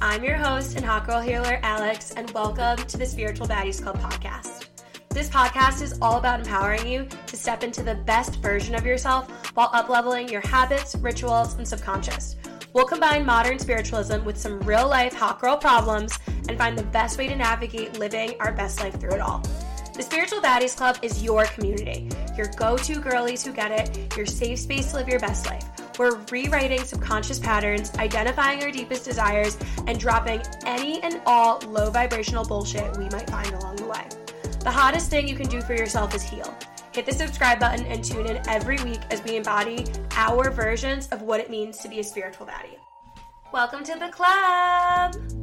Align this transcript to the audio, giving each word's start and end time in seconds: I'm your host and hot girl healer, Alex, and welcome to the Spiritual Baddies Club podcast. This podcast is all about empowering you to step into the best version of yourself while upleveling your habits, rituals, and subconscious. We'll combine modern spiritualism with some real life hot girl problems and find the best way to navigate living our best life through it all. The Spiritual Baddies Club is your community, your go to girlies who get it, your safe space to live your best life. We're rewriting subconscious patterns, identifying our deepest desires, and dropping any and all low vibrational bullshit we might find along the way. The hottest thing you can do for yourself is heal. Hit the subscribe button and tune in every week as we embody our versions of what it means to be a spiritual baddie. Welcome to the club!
I'm 0.00 0.22
your 0.22 0.36
host 0.36 0.76
and 0.76 0.84
hot 0.84 1.06
girl 1.08 1.20
healer, 1.20 1.58
Alex, 1.64 2.12
and 2.12 2.30
welcome 2.30 2.76
to 2.86 2.96
the 2.96 3.04
Spiritual 3.04 3.48
Baddies 3.48 3.82
Club 3.82 3.98
podcast. 3.98 4.66
This 5.08 5.28
podcast 5.28 5.82
is 5.82 5.98
all 6.00 6.18
about 6.18 6.38
empowering 6.38 6.86
you 6.86 7.08
to 7.26 7.36
step 7.36 7.64
into 7.64 7.82
the 7.82 7.96
best 7.96 8.36
version 8.36 8.76
of 8.76 8.86
yourself 8.86 9.28
while 9.56 9.70
upleveling 9.70 10.30
your 10.30 10.40
habits, 10.42 10.94
rituals, 10.94 11.54
and 11.54 11.66
subconscious. 11.66 12.36
We'll 12.72 12.84
combine 12.84 13.26
modern 13.26 13.58
spiritualism 13.58 14.24
with 14.24 14.38
some 14.38 14.60
real 14.60 14.88
life 14.88 15.14
hot 15.14 15.40
girl 15.40 15.56
problems 15.56 16.16
and 16.48 16.56
find 16.56 16.78
the 16.78 16.84
best 16.84 17.18
way 17.18 17.26
to 17.26 17.34
navigate 17.34 17.98
living 17.98 18.34
our 18.38 18.52
best 18.52 18.78
life 18.78 19.00
through 19.00 19.14
it 19.14 19.20
all. 19.20 19.42
The 19.96 20.04
Spiritual 20.04 20.38
Baddies 20.38 20.76
Club 20.76 20.98
is 21.02 21.24
your 21.24 21.46
community, 21.46 22.08
your 22.36 22.46
go 22.56 22.76
to 22.76 23.00
girlies 23.00 23.44
who 23.44 23.52
get 23.52 23.72
it, 23.72 24.16
your 24.16 24.26
safe 24.26 24.60
space 24.60 24.92
to 24.92 24.98
live 24.98 25.08
your 25.08 25.18
best 25.18 25.46
life. 25.46 25.64
We're 25.98 26.20
rewriting 26.30 26.84
subconscious 26.84 27.40
patterns, 27.40 27.92
identifying 27.96 28.62
our 28.62 28.70
deepest 28.70 29.04
desires, 29.04 29.58
and 29.88 29.98
dropping 29.98 30.42
any 30.64 31.02
and 31.02 31.20
all 31.26 31.60
low 31.66 31.90
vibrational 31.90 32.44
bullshit 32.44 32.96
we 32.96 33.08
might 33.08 33.28
find 33.28 33.52
along 33.54 33.76
the 33.76 33.86
way. 33.86 34.06
The 34.60 34.70
hottest 34.70 35.10
thing 35.10 35.26
you 35.26 35.34
can 35.34 35.48
do 35.48 35.60
for 35.60 35.74
yourself 35.74 36.14
is 36.14 36.22
heal. 36.22 36.56
Hit 36.92 37.04
the 37.04 37.12
subscribe 37.12 37.58
button 37.58 37.84
and 37.86 38.04
tune 38.04 38.26
in 38.26 38.40
every 38.48 38.76
week 38.84 39.00
as 39.10 39.24
we 39.24 39.36
embody 39.36 39.86
our 40.12 40.52
versions 40.52 41.08
of 41.08 41.22
what 41.22 41.40
it 41.40 41.50
means 41.50 41.78
to 41.78 41.88
be 41.88 41.98
a 41.98 42.04
spiritual 42.04 42.46
baddie. 42.46 42.78
Welcome 43.52 43.82
to 43.82 43.98
the 43.98 44.08
club! 44.08 45.37